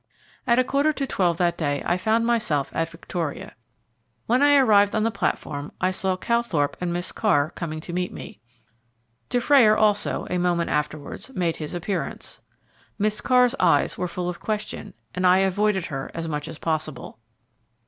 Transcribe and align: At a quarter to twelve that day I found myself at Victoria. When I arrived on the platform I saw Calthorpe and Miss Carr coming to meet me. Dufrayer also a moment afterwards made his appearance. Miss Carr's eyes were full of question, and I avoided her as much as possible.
At 0.47 0.57
a 0.57 0.63
quarter 0.63 0.91
to 0.93 1.05
twelve 1.05 1.37
that 1.37 1.59
day 1.59 1.83
I 1.85 1.95
found 1.95 2.25
myself 2.25 2.71
at 2.73 2.89
Victoria. 2.89 3.53
When 4.25 4.41
I 4.41 4.55
arrived 4.55 4.95
on 4.95 5.03
the 5.03 5.11
platform 5.11 5.71
I 5.79 5.91
saw 5.91 6.17
Calthorpe 6.17 6.75
and 6.81 6.91
Miss 6.91 7.11
Carr 7.11 7.51
coming 7.51 7.79
to 7.81 7.93
meet 7.93 8.11
me. 8.11 8.39
Dufrayer 9.29 9.77
also 9.77 10.25
a 10.31 10.39
moment 10.39 10.71
afterwards 10.71 11.29
made 11.35 11.57
his 11.57 11.75
appearance. 11.75 12.41
Miss 12.97 13.21
Carr's 13.21 13.53
eyes 13.59 13.95
were 13.95 14.07
full 14.07 14.27
of 14.27 14.39
question, 14.39 14.95
and 15.13 15.27
I 15.27 15.37
avoided 15.37 15.85
her 15.85 16.09
as 16.15 16.27
much 16.27 16.47
as 16.47 16.57
possible. 16.57 17.19